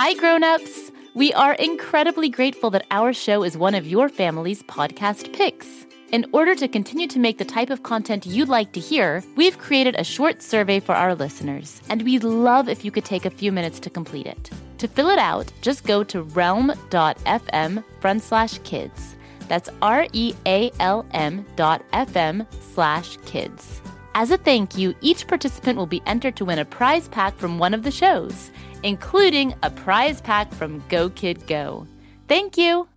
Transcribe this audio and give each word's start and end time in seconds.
Hi, 0.00 0.14
grown-ups! 0.14 0.92
We 1.14 1.32
are 1.32 1.54
incredibly 1.54 2.28
grateful 2.28 2.70
that 2.70 2.86
our 2.92 3.12
show 3.12 3.42
is 3.42 3.58
one 3.58 3.74
of 3.74 3.84
your 3.84 4.08
family's 4.08 4.62
podcast 4.62 5.32
picks. 5.32 5.66
In 6.12 6.24
order 6.32 6.54
to 6.54 6.68
continue 6.68 7.08
to 7.08 7.18
make 7.18 7.38
the 7.38 7.44
type 7.44 7.68
of 7.68 7.82
content 7.82 8.24
you'd 8.24 8.48
like 8.48 8.70
to 8.74 8.80
hear, 8.80 9.24
we've 9.34 9.58
created 9.58 9.96
a 9.98 10.04
short 10.04 10.40
survey 10.40 10.78
for 10.78 10.94
our 10.94 11.16
listeners, 11.16 11.82
and 11.90 12.02
we'd 12.02 12.22
love 12.22 12.68
if 12.68 12.84
you 12.84 12.92
could 12.92 13.04
take 13.04 13.24
a 13.24 13.30
few 13.30 13.50
minutes 13.50 13.80
to 13.80 13.90
complete 13.90 14.28
it. 14.28 14.50
To 14.78 14.86
fill 14.86 15.08
it 15.08 15.18
out, 15.18 15.50
just 15.62 15.82
go 15.82 16.04
to 16.04 16.22
realm.fm 16.22 17.82
front 17.98 18.22
slash 18.22 18.58
kids. 18.58 19.16
That's 19.48 19.68
R 19.82 20.06
E 20.12 20.32
A 20.46 20.70
L 20.78 21.06
M 21.10 21.44
dot 21.56 21.82
FM 21.92 22.46
slash 22.72 23.16
kids. 23.26 23.82
As 24.14 24.30
a 24.30 24.36
thank 24.36 24.76
you, 24.78 24.94
each 25.00 25.26
participant 25.26 25.76
will 25.76 25.86
be 25.86 26.02
entered 26.06 26.36
to 26.36 26.44
win 26.44 26.60
a 26.60 26.64
prize 26.64 27.08
pack 27.08 27.36
from 27.36 27.58
one 27.58 27.74
of 27.74 27.82
the 27.82 27.90
shows 27.90 28.52
including 28.82 29.54
a 29.62 29.70
prize 29.70 30.20
pack 30.20 30.52
from 30.52 30.82
Go 30.88 31.10
Kid 31.10 31.46
Go. 31.46 31.86
Thank 32.28 32.56
you. 32.56 32.88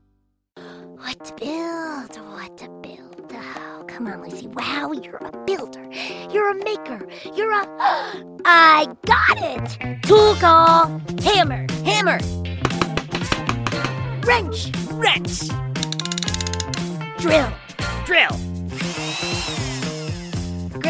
What 0.55 1.25
to 1.25 1.33
build? 1.33 2.15
What 2.33 2.57
to 2.59 2.69
build? 2.81 3.31
Oh, 3.33 3.83
come 3.87 4.07
on, 4.07 4.21
Lucy. 4.21 4.47
Wow, 4.47 4.91
you're 4.91 5.15
a 5.17 5.45
builder. 5.45 5.89
You're 6.31 6.51
a 6.51 6.63
maker. 6.63 7.07
You're 7.35 7.51
a. 7.51 7.65
I 8.45 8.87
got 9.05 9.37
it! 9.37 10.03
Tool 10.03 10.35
call. 10.35 11.01
Hammer. 11.23 11.65
Hammer. 11.83 12.19
Wrench. 14.23 14.71
Wrench. 14.91 15.47
Drill. 17.17 17.51
Drill. 18.05 18.50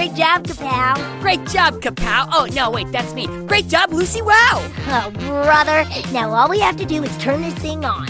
Great 0.02 0.16
job, 0.16 0.48
Kapow. 0.48 1.22
Great 1.22 1.46
job, 1.46 1.76
Kapow. 1.76 2.28
Oh, 2.34 2.48
no, 2.54 2.72
wait, 2.72 2.92
that's 2.92 3.14
me. 3.14 3.28
Great 3.46 3.68
job, 3.68 3.94
Lucy. 3.94 4.20
Wow. 4.24 4.68
Oh, 4.88 5.12
brother. 5.14 5.86
Now 6.12 6.32
all 6.32 6.50
we 6.50 6.60
have 6.60 6.76
to 6.78 6.86
do 6.86 7.04
is 7.04 7.16
turn 7.20 7.44
this 7.44 7.54
thing 7.54 7.86
on. 7.86 8.08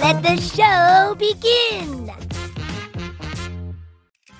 Let 0.00 0.20
the 0.24 0.40
show 0.40 1.14
begin. 1.14 2.06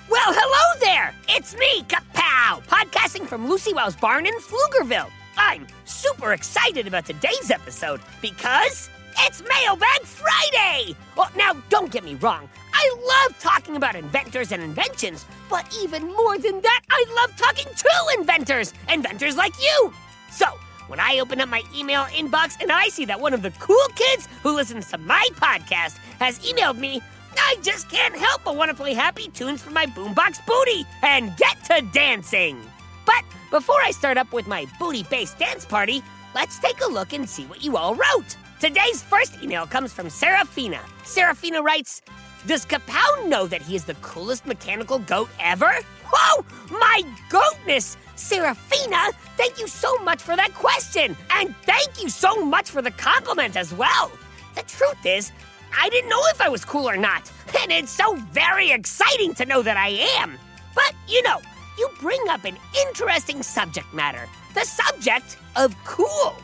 Well, 0.09 0.33
hello 0.33 0.79
there. 0.81 1.13
It's 1.29 1.55
me, 1.55 1.83
Kapow, 1.83 2.61
podcasting 2.65 3.25
from 3.25 3.47
Lucy 3.47 3.73
Wow's 3.73 3.95
barn 3.95 4.27
in 4.27 4.33
Pflugerville. 4.33 5.09
I'm 5.37 5.65
super 5.85 6.33
excited 6.33 6.87
about 6.87 7.05
today's 7.05 7.49
episode 7.49 8.01
because 8.21 8.89
it's 9.19 9.41
Mailbag 9.41 10.01
Friday! 10.03 10.95
Well, 11.15 11.29
now, 11.35 11.53
don't 11.69 11.91
get 11.91 12.03
me 12.03 12.15
wrong. 12.15 12.49
I 12.73 12.95
love 13.05 13.39
talking 13.39 13.75
about 13.75 13.95
inventors 13.95 14.51
and 14.51 14.61
inventions, 14.61 15.25
but 15.49 15.65
even 15.81 16.07
more 16.07 16.37
than 16.37 16.61
that, 16.61 16.81
I 16.89 17.05
love 17.15 17.35
talking 17.37 17.67
to 17.75 18.17
inventors! 18.17 18.73
Inventors 18.91 19.37
like 19.37 19.53
you! 19.61 19.93
So, 20.31 20.45
when 20.87 20.99
I 20.99 21.19
open 21.19 21.41
up 21.41 21.49
my 21.49 21.63
email 21.75 22.03
inbox 22.05 22.61
and 22.61 22.71
I 22.71 22.87
see 22.89 23.05
that 23.05 23.19
one 23.19 23.33
of 23.33 23.41
the 23.41 23.51
cool 23.51 23.87
kids 23.95 24.27
who 24.43 24.55
listens 24.55 24.89
to 24.89 24.97
my 24.97 25.27
podcast 25.35 25.97
has 26.19 26.39
emailed 26.39 26.77
me, 26.77 27.01
I 27.37 27.55
just 27.61 27.89
can't 27.89 28.15
help 28.15 28.43
but 28.43 28.55
want 28.55 28.69
to 28.69 28.75
play 28.75 28.93
happy 28.93 29.29
tunes 29.29 29.61
for 29.61 29.71
my 29.71 29.85
boombox 29.85 30.45
booty 30.45 30.85
and 31.03 31.35
get 31.37 31.63
to 31.65 31.81
dancing! 31.93 32.59
But 33.05 33.23
before 33.49 33.81
I 33.81 33.91
start 33.91 34.17
up 34.17 34.33
with 34.33 34.47
my 34.47 34.65
booty 34.79 35.03
based 35.03 35.37
dance 35.39 35.65
party, 35.65 36.01
let's 36.33 36.59
take 36.59 36.81
a 36.81 36.91
look 36.91 37.13
and 37.13 37.29
see 37.29 37.45
what 37.45 37.63
you 37.63 37.77
all 37.77 37.95
wrote. 37.95 38.35
Today's 38.61 39.01
first 39.01 39.41
email 39.41 39.65
comes 39.65 39.91
from 39.91 40.07
Serafina. 40.07 40.79
Serafina 41.03 41.63
writes, 41.63 42.03
Does 42.45 42.63
Kapow 42.63 43.27
know 43.27 43.47
that 43.47 43.63
he 43.63 43.75
is 43.75 43.85
the 43.85 43.95
coolest 44.03 44.45
mechanical 44.45 44.99
goat 44.99 45.29
ever? 45.39 45.73
Whoa! 46.13 46.45
My 46.69 47.01
goatness! 47.31 47.97
Serafina, 48.15 49.13
thank 49.35 49.59
you 49.59 49.67
so 49.67 49.97
much 50.03 50.21
for 50.21 50.35
that 50.35 50.53
question! 50.53 51.17
And 51.31 51.55
thank 51.63 52.03
you 52.03 52.07
so 52.07 52.45
much 52.45 52.69
for 52.69 52.83
the 52.83 52.91
compliment 52.91 53.57
as 53.57 53.73
well! 53.73 54.11
The 54.53 54.61
truth 54.61 55.07
is, 55.07 55.31
I 55.75 55.89
didn't 55.89 56.11
know 56.11 56.21
if 56.25 56.39
I 56.39 56.49
was 56.49 56.63
cool 56.63 56.87
or 56.87 56.97
not, 56.97 57.31
and 57.63 57.71
it's 57.71 57.91
so 57.91 58.13
very 58.31 58.69
exciting 58.69 59.33
to 59.33 59.45
know 59.45 59.63
that 59.63 59.77
I 59.77 59.87
am. 60.19 60.37
But, 60.75 60.93
you 61.07 61.23
know, 61.23 61.41
you 61.79 61.89
bring 61.99 62.21
up 62.29 62.45
an 62.45 62.57
interesting 62.85 63.41
subject 63.41 63.91
matter 63.91 64.29
the 64.53 64.65
subject 64.65 65.37
of 65.55 65.75
cool. 65.83 66.35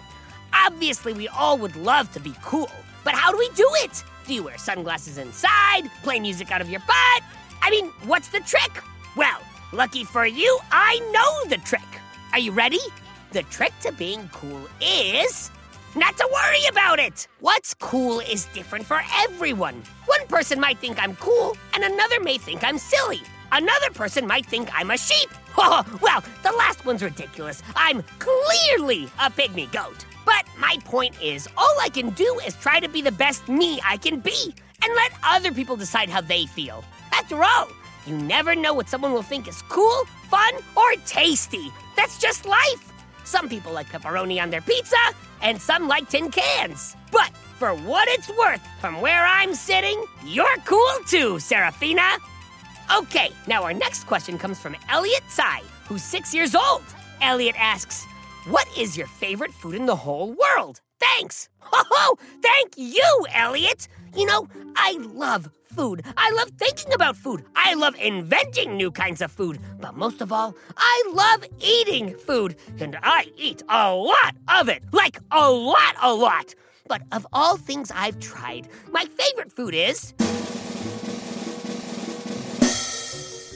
Obviously, 0.66 1.14
we 1.14 1.28
all 1.28 1.58
would 1.58 1.76
love 1.76 2.12
to 2.14 2.20
be 2.20 2.34
cool, 2.44 2.72
but 3.04 3.14
how 3.14 3.32
do 3.32 3.38
we 3.38 3.50
do 3.56 3.68
it? 3.84 4.04
Do 4.26 4.34
you 4.34 4.44
wear 4.44 4.58
sunglasses 4.58 5.18
inside, 5.18 5.90
play 6.04 6.20
music 6.20 6.52
out 6.52 6.62
of 6.62 6.70
your 6.70 6.82
butt? 6.82 7.24
I 7.62 7.70
mean, 7.70 7.88
what's 8.06 8.30
the 8.30 8.40
trick? 8.42 8.84
Well, 9.16 9.40
lucky 9.72 10.04
for 10.04 10.26
you, 10.26 10.60
I 10.72 11.00
know 11.12 11.50
the 11.50 11.64
trick. 11.64 11.82
Are 12.34 12.40
you 12.40 12.52
ready? 12.52 12.80
The 13.32 13.44
trick 13.44 13.74
to 13.82 13.92
being 13.94 14.30
cool 14.34 14.68
is 14.82 15.52
not 15.96 16.18
to 16.18 16.30
worry 16.34 16.66
about 16.70 17.00
it. 17.00 17.28
What's 17.40 17.74
cool 17.74 18.20
is 18.20 18.46
different 18.54 18.86
for 18.86 19.02
everyone. 19.20 19.82
One 20.06 20.28
person 20.28 20.60
might 20.60 20.78
think 20.80 21.02
I'm 21.02 21.16
cool, 21.18 21.56
and 21.74 21.84
another 21.84 22.20
may 22.20 22.38
think 22.38 22.64
I'm 22.64 22.78
silly. 22.78 23.22
Another 23.52 23.90
person 23.92 24.28
might 24.28 24.46
think 24.46 24.70
I'm 24.74 24.92
a 24.92 24.98
sheep. 24.98 25.30
Well, 25.58 26.24
the 26.44 26.52
last 26.52 26.86
one's 26.86 27.02
ridiculous. 27.02 27.64
I'm 27.76 28.04
clearly 28.20 29.06
a 29.20 29.32
pygmy 29.32 29.72
goat. 29.72 30.06
But 30.28 30.46
my 30.60 30.78
point 30.84 31.16
is, 31.22 31.48
all 31.56 31.76
I 31.82 31.88
can 31.88 32.10
do 32.10 32.40
is 32.46 32.54
try 32.56 32.82
to 32.82 32.90
be 32.90 33.02
the 33.02 33.14
best 33.14 33.48
me 33.48 33.80
I 33.84 33.96
can 33.96 34.20
be 34.20 34.54
and 34.84 34.94
let 34.94 35.14
other 35.24 35.54
people 35.54 35.78
decide 35.78 36.10
how 36.10 36.20
they 36.20 36.46
feel. 36.48 36.84
After 37.14 37.42
all, 37.42 37.70
you 38.06 38.14
never 38.18 38.54
know 38.54 38.74
what 38.74 38.90
someone 38.90 39.14
will 39.14 39.24
think 39.24 39.48
is 39.48 39.62
cool, 39.64 40.04
fun, 40.30 40.54
or 40.76 40.92
tasty. 41.06 41.72
That's 41.96 42.20
just 42.20 42.46
life. 42.46 42.92
Some 43.24 43.48
people 43.48 43.72
like 43.72 43.88
pepperoni 43.88 44.42
on 44.42 44.50
their 44.50 44.60
pizza, 44.62 44.98
and 45.42 45.62
some 45.62 45.88
like 45.88 46.10
tin 46.10 46.30
cans. 46.30 46.98
But 47.10 47.32
for 47.58 47.74
what 47.74 48.10
it's 48.10 48.30
worth, 48.38 48.66
from 48.82 49.00
where 49.00 49.26
I'm 49.26 49.54
sitting, 49.56 50.04
you're 50.26 50.58
cool 50.66 50.96
too, 51.08 51.40
Serafina. 51.40 52.18
Okay, 52.98 53.30
now 53.48 53.64
our 53.64 53.74
next 53.74 54.06
question 54.06 54.38
comes 54.38 54.60
from 54.60 54.76
Elliot 54.90 55.24
Tsai, 55.30 55.62
who's 55.88 56.04
six 56.04 56.34
years 56.34 56.54
old. 56.54 56.84
Elliot 57.22 57.56
asks, 57.58 58.06
What 58.50 58.66
is 58.78 58.96
your 58.96 59.08
favorite 59.08 59.52
food 59.52 59.76
in 59.76 59.88
the 59.88 59.96
whole 59.98 60.34
world? 60.34 60.80
Thanks! 61.02 61.50
Oh, 61.74 62.16
thank 62.42 62.76
you, 62.78 63.26
Elliot! 63.34 63.90
You 64.16 64.26
know, 64.26 64.48
I 64.78 64.94
love 65.02 65.50
food. 65.66 66.06
I 66.16 66.32
love 66.32 66.52
thinking 66.58 66.94
about 66.94 67.18
food. 67.18 67.44
I 67.58 67.74
love 67.74 67.96
inventing 68.00 68.78
new 68.78 68.90
kinds 68.90 69.22
of 69.22 69.34
food. 69.34 69.60
But 69.82 69.98
most 69.98 70.22
of 70.22 70.32
all, 70.32 70.56
I 70.78 71.12
love 71.14 71.44
eating 71.60 72.16
food. 72.16 72.56
And 72.80 72.98
I 73.04 73.26
eat 73.36 73.64
a 73.68 73.94
lot 73.94 74.36
of 74.48 74.70
it. 74.70 74.82
Like 74.94 75.20
a 75.30 75.52
lot, 75.52 75.96
a 76.02 76.14
lot. 76.14 76.56
But 76.88 77.02
of 77.12 77.28
all 77.34 77.58
things 77.58 77.92
I've 77.94 78.18
tried, 78.22 78.70
my 78.92 79.04
favorite 79.06 79.52
food 79.52 79.74
is. 79.74 80.14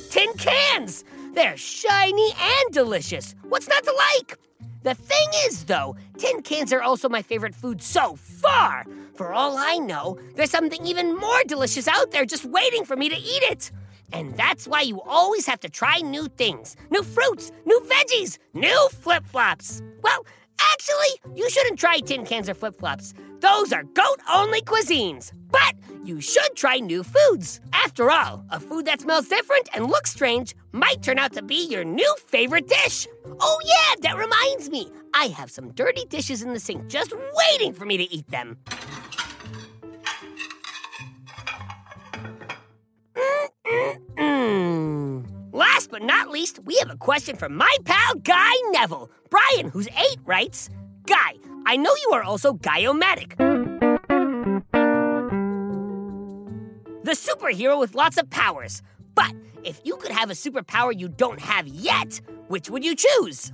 tin 0.09 0.34
cans. 0.34 1.06
They're 1.34 1.56
shiny 1.56 2.33
and 2.42 2.74
delicious. 2.74 3.36
What's 3.48 3.69
not 3.69 3.86
to 3.86 3.94
like? 4.18 4.38
The 4.83 4.95
thing 4.95 5.28
is, 5.45 5.66
though, 5.66 5.95
tin 6.18 6.42
cans 6.42 6.74
are 6.74 6.81
also 6.81 7.07
my 7.07 7.22
favorite 7.22 7.54
food 7.54 7.81
so 7.83 8.16
far. 8.16 8.86
For 9.13 9.31
all 9.31 9.56
I 9.57 9.78
know, 9.78 10.18
there's 10.36 10.50
something 10.50 10.86
even 10.86 11.16
more 11.16 11.44
delicious 11.48 11.88
out 11.88 12.12
there 12.12 12.25
just 12.25 12.45
waiting 12.45 12.86
for 12.86 12.95
me 12.95 13.07
to 13.10 13.16
eat 13.16 13.44
it. 13.44 13.72
And 14.12 14.36
that's 14.36 14.68
why 14.68 14.81
you 14.81 15.00
always 15.01 15.45
have 15.45 15.60
to 15.62 15.69
try 15.69 16.00
new 16.00 16.28
things 16.28 16.75
new 16.89 17.04
fruits, 17.04 17.51
new 17.66 17.80
veggies, 17.81 18.39
new 18.54 18.89
flip 18.92 19.24
flops. 19.28 19.81
Well, 20.01 20.25
actually, 20.60 21.36
you 21.36 21.50
shouldn't 21.50 21.80
try 21.80 22.00
tin 22.00 22.25
cans 22.25 22.50
or 22.50 22.56
flip 22.56 22.75
flops. 22.80 23.13
Those 23.39 23.72
are 23.72 23.84
goat 23.84 24.19
only 24.31 24.62
cuisines. 24.62 25.31
But 25.51 25.75
you 26.04 26.22
should 26.22 26.56
try 26.56 26.77
new 26.77 27.04
foods. 27.04 27.62
After 27.74 28.10
all, 28.10 28.45
a 28.50 28.60
food 28.60 28.86
that 28.86 29.01
smells 29.01 29.27
different 29.27 29.69
and 29.74 29.88
looks 29.88 30.12
strange 30.12 30.56
might 30.72 31.04
turn 31.04 31.19
out 31.19 31.34
to 31.34 31.42
be 31.42 31.68
your 31.68 31.84
new 31.84 32.16
favorite 32.27 32.68
dish. 32.68 33.07
Oh, 33.43 33.59
yeah, 33.65 33.95
that 34.01 34.17
reminds 34.17 34.69
me. 34.69 34.91
I 35.13 35.25
have 35.27 35.49
some 35.49 35.71
dirty 35.71 36.05
dishes 36.05 36.43
in 36.43 36.53
the 36.53 36.59
sink 36.59 36.88
just 36.88 37.13
waiting 37.33 37.73
for 37.73 37.85
me 37.85 37.97
to 37.97 38.03
eat 38.13 38.29
them. 38.29 38.57
Last 45.51 45.89
but 45.89 46.03
not 46.03 46.29
least, 46.29 46.59
we 46.65 46.77
have 46.77 46.91
a 46.91 46.97
question 46.97 47.35
from 47.35 47.55
my 47.55 47.75
pal 47.83 48.15
Guy 48.15 48.53
Neville. 48.69 49.09
Brian, 49.29 49.69
who's 49.69 49.88
eight, 49.88 50.17
writes 50.23 50.69
Guy, 51.07 51.33
I 51.65 51.77
know 51.77 51.95
you 52.05 52.13
are 52.13 52.23
also 52.23 52.53
Guy-O-Matic. 52.53 53.38
The 57.03 57.11
superhero 57.11 57.79
with 57.79 57.95
lots 57.95 58.17
of 58.17 58.29
powers. 58.29 58.83
But 59.15 59.33
if 59.63 59.81
you 59.83 59.97
could 59.97 60.11
have 60.11 60.29
a 60.29 60.33
superpower 60.33 60.97
you 60.97 61.09
don't 61.09 61.39
have 61.39 61.67
yet, 61.67 62.21
which 62.51 62.69
would 62.69 62.83
you 62.83 62.95
choose? 62.95 63.53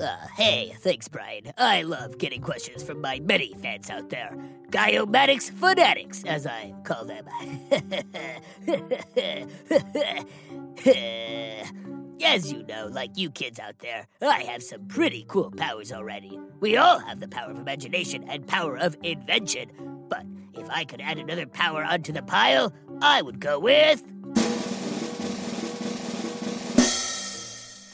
Uh, 0.00 0.16
hey, 0.36 0.74
thanks, 0.80 1.06
Brian. 1.06 1.52
I 1.56 1.82
love 1.82 2.18
getting 2.18 2.40
questions 2.40 2.82
from 2.82 3.00
my 3.00 3.20
many 3.20 3.54
fans 3.62 3.88
out 3.90 4.10
there. 4.10 4.36
Guy-O-Matic's 4.70 5.50
fanatics, 5.50 6.24
as 6.24 6.44
I 6.44 6.74
call 6.82 7.04
them. 7.04 7.26
as 12.24 12.52
you 12.52 12.64
know, 12.64 12.88
like 12.90 13.16
you 13.16 13.30
kids 13.30 13.60
out 13.60 13.78
there, 13.78 14.08
I 14.20 14.42
have 14.42 14.64
some 14.64 14.88
pretty 14.88 15.24
cool 15.28 15.52
powers 15.52 15.92
already. 15.92 16.40
We 16.58 16.76
all 16.76 16.98
have 16.98 17.20
the 17.20 17.28
power 17.28 17.52
of 17.52 17.58
imagination 17.58 18.24
and 18.28 18.48
power 18.48 18.76
of 18.76 18.96
invention. 19.04 19.70
But 20.08 20.26
if 20.54 20.68
I 20.70 20.84
could 20.84 21.00
add 21.00 21.18
another 21.18 21.46
power 21.46 21.84
onto 21.84 22.12
the 22.12 22.22
pile, 22.22 22.72
I 23.00 23.22
would 23.22 23.38
go 23.38 23.60
with. 23.60 24.02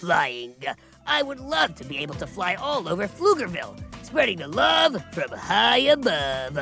Flying. 0.00 0.55
I 1.06 1.23
would 1.23 1.41
love 1.41 1.75
to 1.75 1.85
be 1.85 1.99
able 1.99 2.14
to 2.14 2.26
fly 2.26 2.55
all 2.55 2.88
over 2.88 3.06
Pflugerville, 3.06 3.79
spreading 4.02 4.38
the 4.38 4.49
love 4.49 4.97
from 5.12 5.29
high 5.31 5.76
above. 5.76 6.56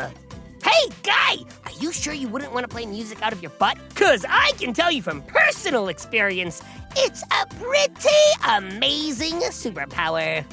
Hey, 0.60 0.88
Guy! 1.04 1.36
Are 1.64 1.70
you 1.78 1.92
sure 1.92 2.12
you 2.12 2.26
wouldn't 2.26 2.52
want 2.52 2.64
to 2.64 2.68
play 2.68 2.84
music 2.84 3.22
out 3.22 3.32
of 3.32 3.40
your 3.40 3.52
butt? 3.52 3.78
Because 3.90 4.24
I 4.28 4.50
can 4.58 4.72
tell 4.72 4.90
you 4.90 5.02
from 5.02 5.22
personal 5.22 5.86
experience, 5.86 6.60
it's 6.96 7.22
a 7.22 7.46
pretty 7.46 8.08
amazing 8.48 9.34
superpower. 9.34 10.44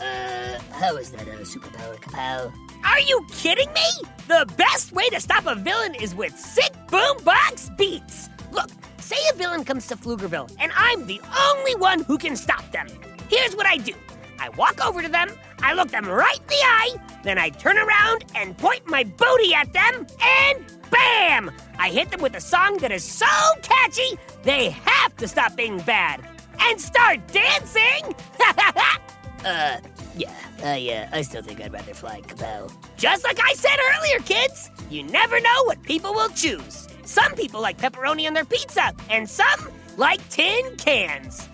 Uh, 0.00 0.58
how 0.72 0.96
is 0.96 1.12
that 1.12 1.28
a 1.28 1.30
superpower, 1.42 1.96
Kapow? 2.00 2.52
Are 2.84 3.00
you 3.00 3.24
kidding 3.30 3.72
me? 3.72 4.08
The 4.26 4.52
best 4.56 4.90
way 4.90 5.08
to 5.10 5.20
stop 5.20 5.46
a 5.46 5.54
villain 5.54 5.94
is 5.94 6.12
with 6.12 6.36
sick 6.36 6.72
boombox 6.88 7.76
beats. 7.76 8.28
Look, 8.50 8.70
say 9.06 9.16
a 9.32 9.36
villain 9.36 9.64
comes 9.64 9.86
to 9.86 9.96
Pflugerville, 9.96 10.50
and 10.58 10.72
I'm 10.74 11.06
the 11.06 11.20
only 11.48 11.76
one 11.76 12.02
who 12.02 12.18
can 12.18 12.34
stop 12.34 12.68
them. 12.72 12.88
Here's 13.30 13.54
what 13.54 13.64
I 13.64 13.76
do 13.76 13.92
I 14.40 14.48
walk 14.50 14.84
over 14.84 15.00
to 15.00 15.08
them, 15.08 15.30
I 15.60 15.74
look 15.74 15.90
them 15.90 16.08
right 16.08 16.40
in 16.40 16.46
the 16.48 16.54
eye, 16.54 16.96
then 17.22 17.38
I 17.38 17.50
turn 17.50 17.78
around 17.78 18.24
and 18.34 18.58
point 18.58 18.86
my 18.88 19.04
booty 19.04 19.54
at 19.54 19.72
them, 19.72 20.06
and 20.20 20.64
bam! 20.90 21.52
I 21.78 21.88
hit 21.88 22.10
them 22.10 22.20
with 22.20 22.34
a 22.34 22.40
song 22.40 22.78
that 22.78 22.90
is 22.90 23.04
so 23.04 23.26
catchy, 23.62 24.18
they 24.42 24.70
have 24.70 25.16
to 25.18 25.28
stop 25.28 25.54
being 25.56 25.78
bad 25.78 26.20
and 26.58 26.80
start 26.80 27.24
dancing! 27.28 28.12
Ha 28.40 28.54
ha! 28.74 29.00
Uh, 29.44 29.78
yeah, 30.16 30.34
I, 30.64 31.06
uh, 31.12 31.16
I 31.16 31.22
still 31.22 31.42
think 31.42 31.60
I'd 31.60 31.72
rather 31.72 31.94
fly 31.94 32.22
Kapow. 32.22 32.72
Just 32.96 33.22
like 33.22 33.38
I 33.40 33.54
said 33.54 33.76
earlier, 33.94 34.18
kids, 34.24 34.70
you 34.90 35.04
never 35.04 35.40
know 35.40 35.64
what 35.66 35.80
people 35.84 36.12
will 36.12 36.30
choose. 36.30 36.88
Some 37.06 37.34
people 37.34 37.60
like 37.60 37.78
pepperoni 37.78 38.26
on 38.26 38.34
their 38.34 38.44
pizza, 38.44 38.92
and 39.08 39.30
some 39.30 39.70
like 39.96 40.28
tin 40.28 40.74
cans. 40.76 41.48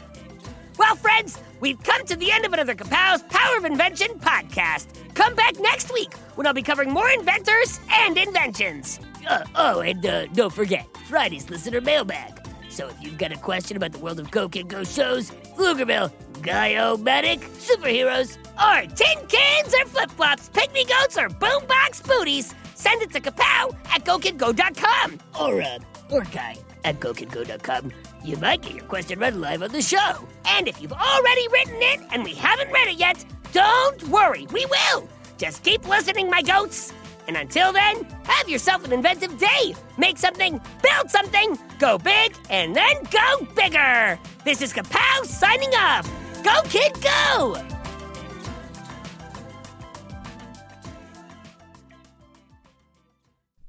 Well, 0.78 0.96
friends, 0.96 1.38
we've 1.60 1.80
come 1.82 2.04
to 2.06 2.16
the 2.16 2.32
end 2.32 2.46
of 2.46 2.54
another 2.54 2.74
Kapow's 2.74 3.22
Power 3.24 3.58
of 3.58 3.66
Invention 3.66 4.18
podcast. 4.18 4.86
Come 5.14 5.34
back 5.34 5.60
next 5.60 5.92
week 5.92 6.14
when 6.36 6.46
I'll 6.46 6.54
be 6.54 6.62
covering 6.62 6.90
more 6.90 7.08
inventors 7.10 7.78
and 7.90 8.16
inventions. 8.16 8.98
Uh, 9.28 9.44
oh, 9.54 9.80
and 9.80 10.04
uh, 10.06 10.26
don't 10.28 10.52
forget, 10.52 10.86
Friday's 11.06 11.50
listener 11.50 11.82
mailbag. 11.82 12.40
So 12.70 12.88
if 12.88 12.96
you've 13.02 13.18
got 13.18 13.32
a 13.32 13.36
question 13.36 13.76
about 13.76 13.92
the 13.92 13.98
world 13.98 14.18
of 14.18 14.30
Go 14.30 14.48
Kid 14.48 14.68
Go 14.68 14.84
shows, 14.84 15.30
Pflugerville, 15.54 16.10
Guy-O-Matic, 16.40 17.40
superheroes, 17.40 18.38
or 18.56 18.86
tin 18.94 19.26
cans 19.28 19.74
or 19.74 19.84
flip 19.84 20.10
flops, 20.12 20.48
pygmy 20.48 20.88
goats 20.88 21.18
or 21.18 21.28
boombox 21.28 22.02
booties, 22.08 22.54
send 22.82 23.00
it 23.00 23.12
to 23.12 23.20
kapow 23.20 23.74
at 23.94 24.04
gokidgo.com 24.04 25.18
or, 25.40 25.62
uh, 25.62 25.78
or 26.10 26.22
Guy 26.24 26.56
at 26.84 26.98
gokidgo.com. 26.98 27.92
You 28.24 28.36
might 28.38 28.62
get 28.62 28.74
your 28.74 28.84
question 28.86 29.20
read 29.20 29.36
live 29.36 29.62
on 29.62 29.70
the 29.70 29.82
show. 29.82 30.26
And 30.46 30.66
if 30.66 30.82
you've 30.82 30.92
already 30.92 31.46
written 31.48 31.78
it 31.78 32.00
and 32.10 32.24
we 32.24 32.34
haven't 32.34 32.72
read 32.72 32.88
it 32.88 32.98
yet, 32.98 33.24
don't 33.52 34.02
worry, 34.08 34.46
we 34.52 34.66
will. 34.66 35.08
Just 35.38 35.62
keep 35.62 35.86
listening, 35.88 36.28
my 36.28 36.42
goats. 36.42 36.92
And 37.28 37.36
until 37.36 37.72
then, 37.72 38.04
have 38.24 38.48
yourself 38.48 38.84
an 38.84 38.92
inventive 38.92 39.38
day. 39.38 39.74
Make 39.96 40.18
something, 40.18 40.60
build 40.82 41.08
something, 41.08 41.56
go 41.78 41.98
big, 41.98 42.34
and 42.50 42.74
then 42.74 42.96
go 43.10 43.46
bigger. 43.54 44.18
This 44.44 44.60
is 44.60 44.72
Kapow 44.72 45.24
signing 45.24 45.72
off. 45.74 46.10
Go, 46.42 46.60
kid, 46.68 46.92
go! 47.00 47.71